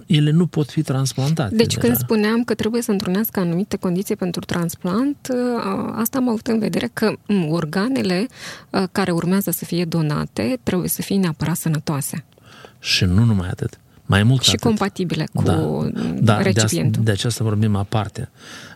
[0.06, 1.56] ele nu pot fi transplantate.
[1.56, 1.88] Deci deja.
[1.88, 6.60] când spuneam că trebuie să întrunească anumite condiții pentru transplant, uh, asta am avut în
[6.60, 7.13] vedere că
[7.50, 8.28] organele
[8.91, 12.26] care urmează să fie donate trebuie să fie neapărat sănătoase.
[12.80, 13.80] Și nu numai atât.
[14.09, 14.61] Mai mult și atât.
[14.61, 15.59] compatibile cu da,
[16.19, 17.03] da, recipientul.
[17.03, 18.29] De, de aceasta vorbim aparte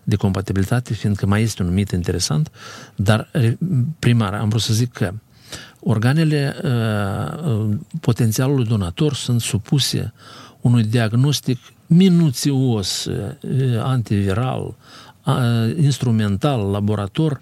[0.03, 2.51] de compatibilitate, fiindcă mai este un mit interesant,
[2.95, 3.31] dar
[3.99, 5.13] primar, am vrut să zic că
[5.79, 6.69] organele uh,
[7.45, 10.13] uh, potențialului donator sunt supuse
[10.61, 13.35] unui diagnostic minuțios, uh,
[13.83, 14.75] antiviral,
[15.81, 17.41] instrumental, laborator,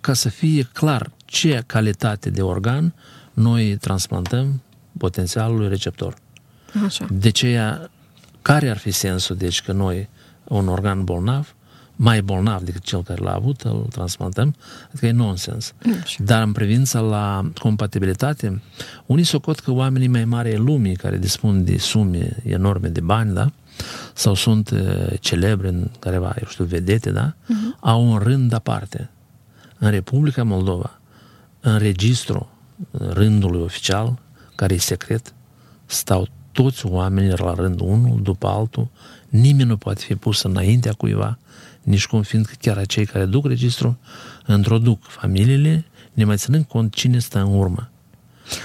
[0.00, 2.94] ca să fie clar ce calitate de organ
[3.32, 4.62] noi transplantăm
[4.98, 6.14] potențialului receptor.
[6.84, 7.06] Așa.
[7.10, 7.78] De ce
[8.42, 10.08] care ar fi sensul, deci, că noi,
[10.44, 11.54] un organ bolnav,
[11.96, 14.54] mai bolnav decât cel care l-a avut, îl transplantăm,
[14.88, 15.72] adică e nonsens.
[16.02, 16.24] Așa.
[16.24, 18.62] Dar în privința la compatibilitate,
[19.06, 23.34] unii socot că oamenii mai mari ai lumii, care dispun de sume enorme de bani,
[23.34, 23.52] da?
[24.14, 27.32] sau sunt uh, celebre în careva, eu știu, vedete, da?
[27.32, 27.78] Uh-huh.
[27.80, 29.10] au un rând aparte.
[29.78, 31.00] În Republica Moldova,
[31.60, 32.48] în registru
[32.90, 34.18] rândului oficial,
[34.54, 35.34] care e secret,
[35.86, 36.28] stau
[36.62, 38.88] toți oamenii la rând, unul după altul,
[39.28, 41.38] nimeni nu poate fi pus înaintea cuiva,
[41.82, 43.96] nici cum fiindcă chiar cei care duc registrul
[44.48, 47.90] introduc familiile, ne mai ținând cont cine stă în urmă.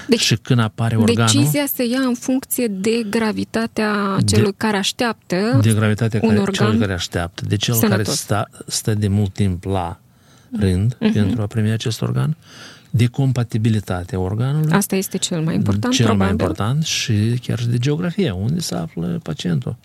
[0.08, 1.32] Deci, și când apare organul...
[1.32, 6.40] Decizia se ia în funcție de gravitatea celui de, care așteaptă De gravitatea un care,
[6.40, 8.04] organ celui care așteaptă, de cel sănătos.
[8.04, 10.00] care stă, stă de mult timp la
[10.58, 11.12] rând uh-huh.
[11.12, 12.36] pentru a primi acest organ
[12.96, 14.72] de compatibilitate a organului.
[14.72, 16.34] Asta este cel mai important, Cel probabil.
[16.34, 19.76] mai important și chiar și de geografie, unde se află pacientul.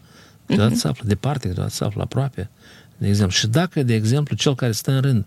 [0.46, 0.78] Câteodată uh-huh.
[0.78, 2.50] se află departe, câteodată se află aproape.
[2.98, 3.36] De exemplu.
[3.36, 5.26] Și dacă, de exemplu, cel care stă în rând,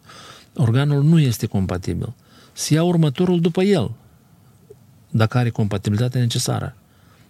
[0.56, 2.12] organul nu este compatibil,
[2.52, 3.90] să ia următorul după el,
[5.10, 6.76] dacă are compatibilitatea necesară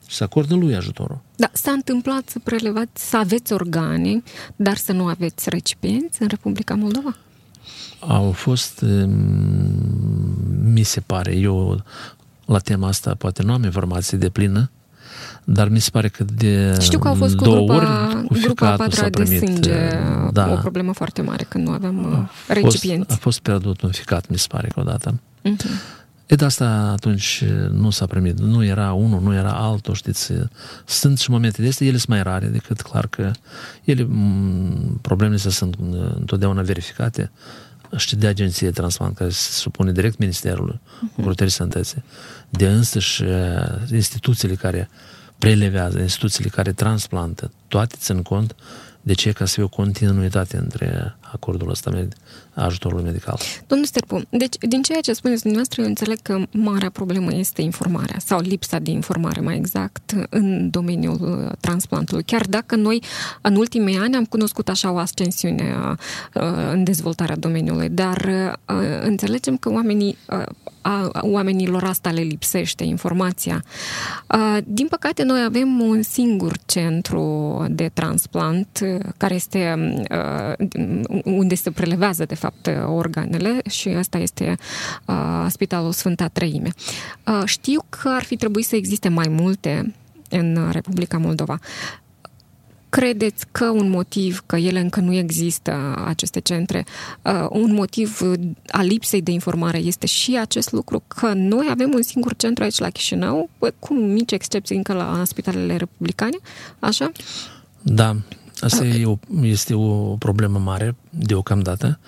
[0.06, 1.20] și să acordă lui ajutorul.
[1.36, 4.22] Da, s-a întâmplat să prelevați, să aveți organe,
[4.56, 7.16] dar să nu aveți recipienți în Republica Moldova?
[7.98, 8.84] Au fost,
[10.72, 11.82] mi se pare, eu
[12.44, 14.70] la tema asta poate nu am informații de plină,
[15.44, 18.38] dar mi se pare că de Știu că au fost cu două grupa, ori cu
[18.42, 19.88] grupa patra de sânge
[20.32, 23.06] da, o problemă foarte mare când nu aveam a recipienți.
[23.06, 25.20] Fost, a fost pierdut un ficat, mi se pare că odată.
[25.44, 26.00] Uh-huh.
[26.26, 28.40] E de asta atunci nu s-a primit.
[28.40, 30.32] Nu era unul, nu era altul, știți.
[30.84, 33.30] Sunt și momente de astea, ele sunt mai rare decât clar că
[33.84, 34.08] ele,
[35.00, 35.76] problemele sunt
[36.18, 37.30] întotdeauna verificate
[37.96, 41.46] și de agenție de transplant, care se supune direct Ministerului uh-huh.
[41.46, 42.04] Sănătății,
[42.48, 43.22] de însăși
[43.90, 44.88] instituțiile care
[45.38, 48.54] prelevează, instituțiile care transplantă, toate țin cont
[49.00, 51.90] de ce ca să fie o continuitate între acordul ăsta
[52.54, 53.38] ajutorului medical.
[53.66, 58.16] Domnul Sterpu, deci din ceea ce spuneți dumneavoastră, eu înțeleg că marea problemă este informarea
[58.18, 62.22] sau lipsa de informare, mai exact, în domeniul uh, transplantului.
[62.22, 63.02] Chiar dacă noi
[63.40, 65.96] în ultimii ani am cunoscut așa o ascensiune a,
[66.34, 68.30] uh, în dezvoltarea domeniului, dar
[68.66, 70.16] uh, înțelegem că oamenii
[70.82, 73.64] a oamenilor asta le lipsește informația.
[74.64, 78.78] Din păcate, noi avem un singur centru de transplant
[79.16, 79.74] care este
[81.24, 84.56] unde se prelevează, de fapt, organele și asta este
[85.48, 86.70] Spitalul Sfânta Trăime.
[87.44, 89.94] Știu că ar fi trebuit să existe mai multe
[90.28, 91.58] în Republica Moldova.
[92.88, 96.84] Credeți că un motiv că ele încă nu există, aceste centre,
[97.22, 98.20] uh, un motiv
[98.70, 102.78] a lipsei de informare este și acest lucru, că noi avem un singur centru aici
[102.78, 106.36] la Chișinău, cu mici excepții încă la spitalele republicane,
[106.78, 107.12] așa?
[107.82, 108.16] Da,
[108.64, 111.98] asta e o, este o problemă mare deocamdată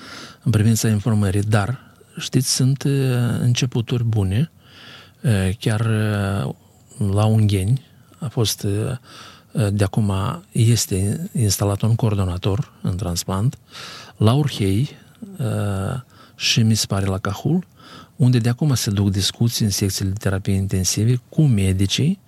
[0.42, 1.80] în privința informării, dar
[2.18, 2.92] știți, sunt uh,
[3.40, 4.50] începuturi bune,
[5.20, 5.86] uh, chiar
[7.12, 7.82] la Ungheni
[8.18, 8.66] a fost
[9.72, 10.12] de acum
[10.52, 13.58] este instalat un coordonator în transplant
[14.16, 14.90] la Urhei
[15.38, 16.00] uh,
[16.34, 17.66] și mi se pare la Cahul,
[18.16, 22.18] unde de acum se duc discuții în secțiile de terapie intensive cu medicii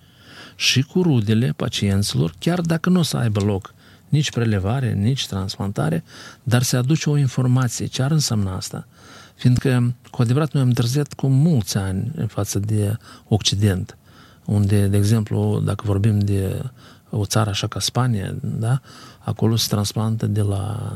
[0.55, 3.73] și cu rudele pacienților, chiar dacă nu o să aibă loc
[4.09, 6.03] nici prelevare, nici transplantare,
[6.43, 7.85] dar se aduce o informație.
[7.85, 8.87] Ce ar însemna asta?
[9.35, 13.97] Fiindcă, cu adevărat, noi am întârziat cu mulți ani în față de Occident,
[14.45, 16.61] unde, de exemplu, dacă vorbim de
[17.09, 18.81] o țară așa ca Spania, da?
[19.19, 20.91] acolo se transplantă de la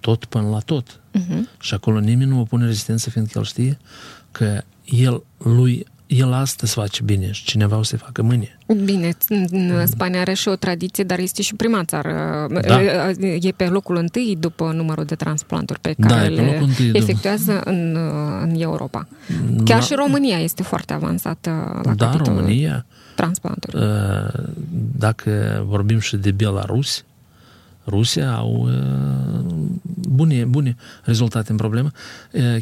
[0.00, 1.00] tot până la tot.
[1.18, 1.60] Uh-huh.
[1.60, 3.78] Și acolo nimeni nu opune rezistență, fiindcă el știe
[4.32, 8.58] că el, lui, el astăzi face bine și cineva o să facă mâine.
[8.84, 9.10] Bine,
[9.84, 12.46] Spania are și o tradiție, dar este și prima țară.
[12.66, 12.80] Da.
[13.20, 17.52] E pe locul întâi după numărul de transplanturi pe da, care da, le întâi, efectuează
[17.52, 17.70] după...
[17.70, 17.96] în,
[18.42, 19.08] în Europa.
[19.64, 19.84] Chiar da.
[19.84, 23.76] și România este foarte avansată la da, capitolul România, transplanturi.
[24.98, 27.04] Dacă vorbim și de Belarus,
[27.86, 28.68] Rusia au
[30.08, 31.90] bune, bune rezultate în problemă.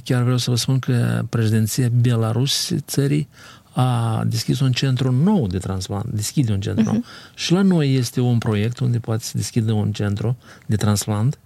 [0.05, 3.29] Chiar vreau să vă spun că președinția Belarus țării
[3.75, 6.93] a deschis un centru nou de transplant, deschide un centru uh-huh.
[6.93, 7.05] nou.
[7.35, 11.39] Și la noi este un proiect unde poate să deschidă un centru de transplant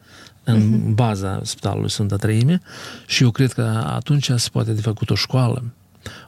[0.44, 0.94] în uh-huh.
[0.94, 2.60] baza Spitalului Sfânta Treime
[3.06, 5.64] și eu cred că atunci se poate de făcut o școală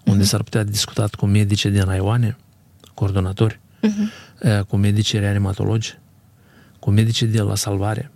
[0.05, 0.27] unde uh-huh.
[0.27, 2.37] s-ar putea discutat cu medici din raioane,
[2.95, 4.67] coordonatori, uh-huh.
[4.69, 5.99] cu medici reanimatologi,
[6.81, 8.11] cu medicii de la salvare,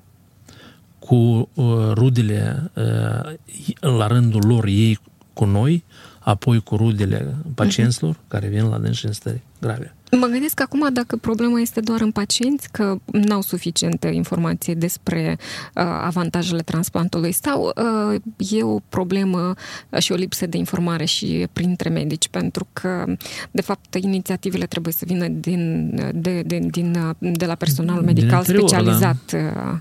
[0.99, 1.15] cu
[1.55, 3.35] uh, rudele uh,
[3.81, 4.99] la rândul lor ei
[5.33, 5.85] cu noi,
[6.19, 8.29] apoi cu rudele pacienților uh-huh.
[8.29, 9.95] care vin la dânsi în stări grave.
[10.19, 15.83] Mă gândesc acum dacă problema este doar în pacienți, că n-au suficientă informație despre uh,
[16.05, 17.73] avantajele transplantului sau
[18.13, 19.55] uh, e o problemă
[19.99, 23.05] și o lipsă de informare și printre medici, pentru că,
[23.51, 28.69] de fapt, inițiativele trebuie să vină din, de, de, din, de la personalul medical interior,
[28.69, 29.81] specializat da.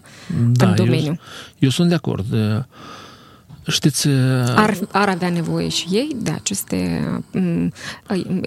[0.52, 1.06] da, în domeniu.
[1.06, 1.18] Eu,
[1.60, 2.26] eu sunt de acord.
[3.68, 4.08] Știți...
[4.56, 7.02] Ar, ar avea nevoie și ei de aceste...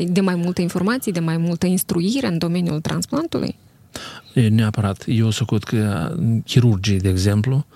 [0.09, 3.57] de mai multe informații, de mai multă instruire în domeniul transplantului?
[4.35, 5.05] E, neapărat.
[5.07, 7.67] Eu socot că chirurgii, de exemplu,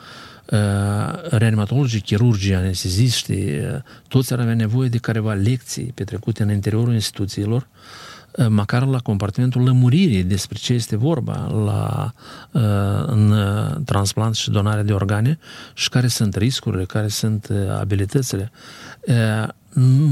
[1.31, 3.61] reanimatologii, chirurgii, anesteziștii,
[4.09, 8.10] toți ar avea nevoie de careva lecții petrecute în interiorul instituțiilor Eh,
[8.49, 12.13] măcar la compartimentul lămuririi despre ce este vorba la,
[12.53, 15.39] eh, în eh, transplant și donare de organe
[15.75, 17.49] și care sunt riscurile, care sunt
[17.81, 18.51] abilitățile.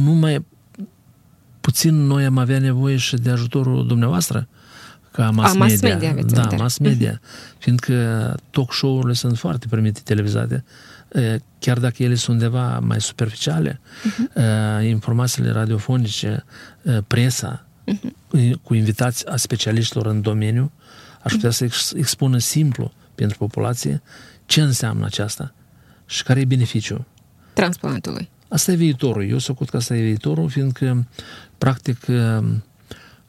[0.05, 0.47] Numai
[1.61, 4.49] puțin noi am avea nevoie și de ajutorul dumneavoastră
[5.11, 6.13] ca mass, A, mass media.
[6.13, 7.21] media da, mass media.
[7.59, 10.65] Fiindcă talk show-urile sunt foarte primite televizate,
[11.59, 14.83] chiar dacă ele sunt undeva mai superficiale, uh-huh.
[14.85, 16.45] informațiile radiofonice,
[17.07, 18.63] presa, uh-huh.
[18.63, 20.73] cu invitați a specialiștilor în domeniu,
[21.23, 24.03] aș putea să expună simplu pentru populație
[24.47, 25.55] ce înseamnă aceasta
[26.07, 27.05] și care e beneficiul.
[27.53, 28.29] Transplantului.
[28.49, 29.29] Asta e viitorul.
[29.29, 31.07] Eu sunt că asta e viitorul, fiindcă,
[31.59, 32.39] practic, uh,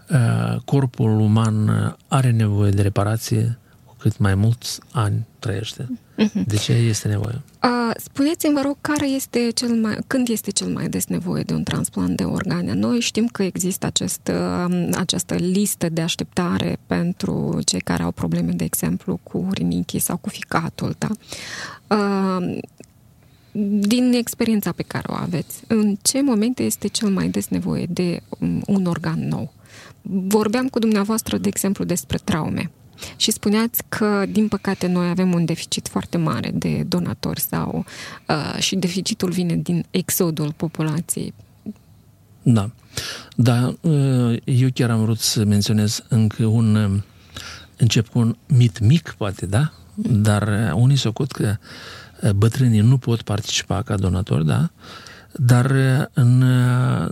[0.09, 1.69] uh, corpul uman
[2.07, 5.99] are nevoie de reparație cu cât mai mulți ani trăiește.
[6.19, 6.45] Uh-huh.
[6.45, 7.41] De ce este nevoie?
[7.63, 11.53] Uh, spuneți-mi, vă rog, care este cel mai, când este cel mai des nevoie de
[11.53, 12.73] un transplant de organe?
[12.73, 18.51] Noi știm că există acest, uh, această listă de așteptare pentru cei care au probleme,
[18.51, 21.09] de exemplu, cu rinichii sau cu ficatul, da?
[21.95, 22.57] Uh,
[23.79, 28.21] din experiența pe care o aveți, în ce momente este cel mai des nevoie de
[28.39, 29.53] um, un organ nou?
[30.01, 32.71] Vorbeam cu dumneavoastră, de exemplu, despre traume.
[33.15, 37.85] Și spuneați că, din păcate, noi avem un deficit foarte mare de donatori sau
[38.27, 41.33] uh, și deficitul vine din exodul populației.
[42.41, 42.69] Da.
[43.35, 47.01] Da, uh, eu chiar am vrut să menționez încă un uh,
[47.77, 49.71] încep cu un mit mic, poate, da?
[49.95, 51.55] Dar uh, unii s-au că
[52.35, 54.69] bătrânii nu pot participa ca donatori, da?
[55.31, 55.71] Dar
[56.13, 56.43] în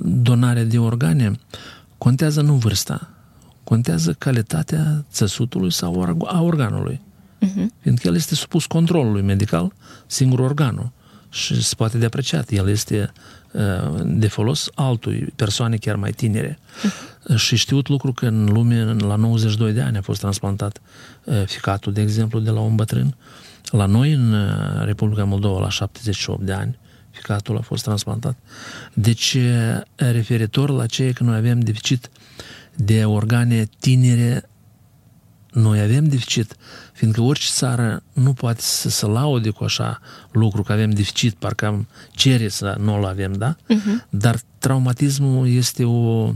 [0.01, 1.39] donarea de organe
[1.97, 3.09] contează nu vârsta,
[3.67, 7.01] contează calitatea țăsutului sau a organului.
[7.45, 7.65] Uh-huh.
[7.81, 9.73] Fiindcă el este supus controlului medical,
[10.05, 10.91] singur organul.
[11.29, 12.51] Și se poate de apreciat.
[12.51, 13.11] El este
[13.51, 13.61] uh,
[14.03, 16.59] de folos altui, persoane chiar mai tinere.
[16.59, 17.35] Uh-huh.
[17.35, 20.81] Și știut lucru că în lume, la 92 de ani a fost transplantat
[21.23, 23.15] uh, ficatul, de exemplu, de la un bătrân.
[23.71, 24.35] La noi, în
[24.83, 26.77] Republica Moldova, la 78 de ani,
[27.09, 28.35] ficatul a fost transplantat.
[28.93, 29.37] Deci,
[29.95, 32.09] referitor la ceea că noi avem deficit
[32.77, 34.49] de organe tinere,
[35.51, 36.55] noi avem deficit,
[36.93, 39.99] fiindcă orice țară nu poate să se laude cu așa
[40.31, 43.55] lucru, că avem deficit, parcă am cere să nu-l avem, da?
[43.55, 44.09] Uh-huh.
[44.09, 46.33] Dar traumatismul este o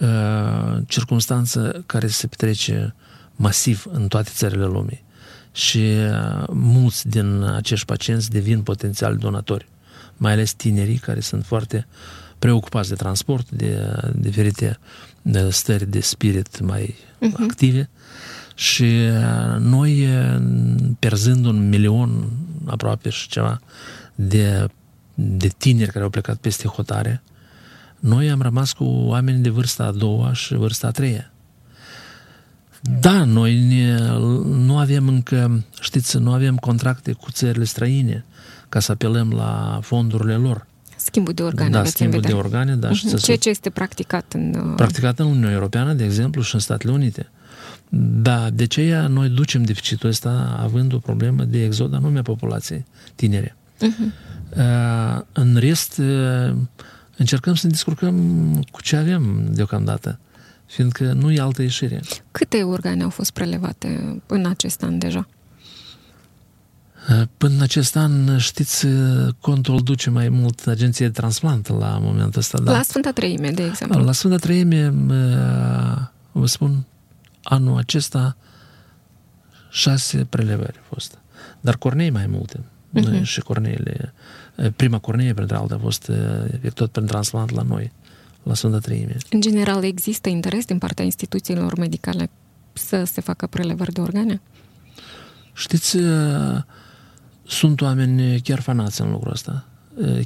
[0.00, 2.94] uh, circunstanță care se petrece
[3.36, 5.04] masiv în toate țările lumii.
[5.52, 9.68] Și uh, mulți din acești pacienți devin potențiali donatori,
[10.16, 11.86] mai ales tinerii care sunt foarte
[12.44, 14.78] preocupați de transport, de diferite
[15.48, 17.42] stări de spirit mai uh-huh.
[17.42, 17.88] active
[18.54, 20.42] Și uh, noi, uh,
[20.98, 22.30] perzând un milion
[22.66, 23.60] aproape și ceva
[24.14, 24.66] de,
[25.14, 27.22] de tineri care au plecat peste hotare,
[27.98, 31.32] noi am rămas cu oameni de vârsta a doua și vârsta a treia.
[32.80, 33.98] Da, noi ne,
[34.44, 38.24] nu avem încă, știți, nu avem contracte cu țările străine
[38.68, 40.66] ca să apelăm la fondurile lor.
[41.04, 41.70] Schimbul de organe.
[41.70, 42.90] Da, schimbul de organe, da.
[42.90, 43.22] Uh-huh.
[43.22, 44.54] Ceea ce este practicat în...
[44.54, 47.30] Uh, practicat în Uniunea Europeană, de exemplu, și în Statele Unite.
[48.22, 52.84] Da, de aceea noi ducem deficitul ăsta având o problemă de exod anume a populației
[53.14, 53.56] tinere.
[53.76, 54.12] Uh-huh.
[54.56, 56.54] Uh, în rest, uh,
[57.16, 58.16] încercăm să ne descurcăm
[58.70, 60.18] cu ce avem deocamdată,
[60.66, 62.00] fiindcă nu e altă ieșire.
[62.30, 65.28] Câte organe au fost prelevate în acest an deja?
[67.36, 68.86] Până în acest an, știți,
[69.40, 72.60] contul duce mai mult agenție de transplant la momentul ăsta.
[72.60, 72.72] Da?
[72.72, 74.02] La Sfânta Treime, de exemplu.
[74.02, 74.88] La Sfânta Treime,
[76.32, 76.84] vă spun,
[77.42, 78.36] anul acesta
[79.70, 81.18] șase prelevări au fost.
[81.60, 82.60] Dar cornei mai multe.
[83.00, 83.22] Uh-huh.
[83.22, 84.12] Și corneile.
[84.76, 86.10] Prima cornee, printre altele, a fost
[86.52, 87.92] efectuat prin transplant la noi,
[88.42, 89.16] la Sfânta Treime.
[89.30, 92.30] În general, există interes din partea instituțiilor medicale
[92.72, 94.40] să se facă prelevări de organe?
[95.52, 95.96] Știți,
[97.46, 99.64] sunt oameni chiar fanați în lucrul ăsta.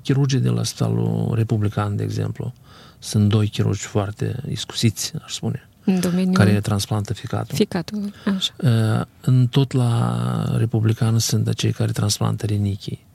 [0.03, 2.53] Chirurgii de la Spitalul Republican, de exemplu,
[2.99, 6.35] sunt doi chirurgi foarte iscusiți, aș spune, în domeniul...
[6.35, 7.57] care transplantă ficatul.
[7.57, 8.55] Ficatul, așa.
[9.21, 13.07] În tot la Republican sunt acei care transplantă rinichii.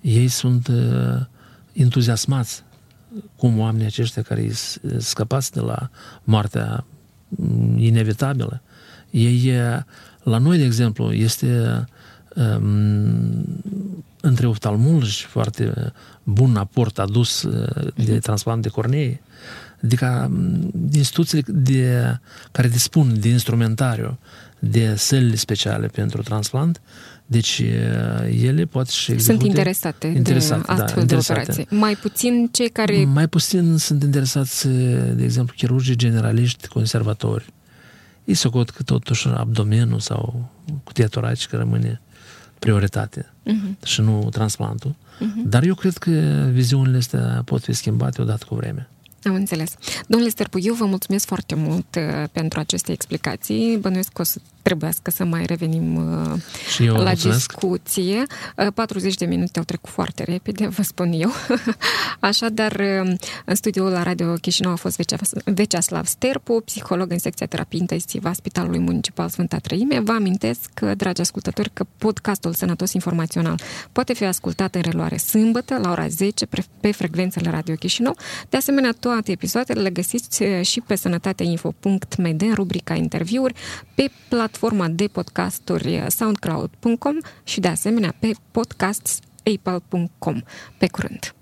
[0.00, 0.70] Ei sunt
[1.72, 2.62] entuziasmați
[3.36, 4.50] cum oamenii aceștia care
[4.98, 5.90] scăpați de la
[6.24, 6.84] moartea
[7.76, 8.62] inevitabilă.
[9.10, 9.52] Ei,
[10.22, 11.88] la noi, de exemplu, este um,
[14.20, 18.18] între oftalmologi foarte bun aport adus uh, de mhm.
[18.18, 19.20] transplant de cornee,
[19.84, 20.30] adică
[20.92, 22.18] instituțiile de,
[22.52, 24.18] care dispun de instrumentariu,
[24.58, 26.80] de sălile speciale pentru transplant,
[27.26, 29.38] deci uh, ele pot și execute...
[29.38, 31.66] Sunt interesate, interesate de astfel da, de operații.
[31.70, 33.04] Mai puțin cei care...
[33.04, 34.68] Mai puțin sunt interesați,
[35.14, 37.52] de exemplu, chirurgii generaliști, conservatori.
[38.24, 40.50] Ei socot că totuși abdomenul sau
[40.84, 42.00] cutia toracică rămâne
[42.58, 43.84] prioritate uh-huh.
[43.84, 44.94] și nu transplantul.
[44.94, 45.44] Uh-huh.
[45.44, 46.10] Dar eu cred că
[46.50, 48.88] viziunile astea pot fi schimbate odată cu vremea.
[49.22, 49.74] Am înțeles.
[50.06, 53.76] Domnule Sterpu, eu vă mulțumesc foarte mult uh, pentru aceste explicații.
[53.76, 56.40] Bănuiesc că o să trebuiască să mai revenim uh,
[56.74, 57.38] și eu la mulțumesc.
[57.38, 58.22] discuție.
[58.74, 61.32] 40 uh, de minute au trecut foarte repede, vă spun eu.
[62.30, 62.80] Așadar,
[63.44, 65.00] în studioul la Radio Chișinău a fost
[65.44, 70.00] Veceaslav Sterpu, psiholog în secția terapie intensivă a Spitalului Municipal Sfânta Trăime.
[70.00, 73.60] Vă amintesc, dragi ascultători, că podcastul Sănătos Informațional
[73.92, 76.46] poate fi ascultat în reluare sâmbătă la ora 10
[76.80, 78.16] pe frecvențele Radio Chișinău.
[78.48, 83.54] De asemenea, toate episoadele le găsiți și pe sănătateinfo.md în rubrica interviuri,
[83.94, 90.40] pe platforma de podcasturi soundcloud.com și de asemenea pe podcastapple.com.
[90.78, 91.34] Pe curând!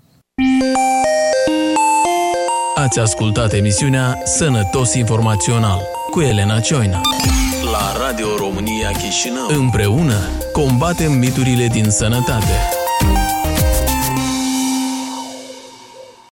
[2.75, 7.01] Ați ascultat emisiunea Sănătos Informațional cu Elena Cioina
[7.71, 9.47] la Radio România Chișinău.
[9.47, 10.19] Împreună
[10.51, 12.85] combatem miturile din sănătate.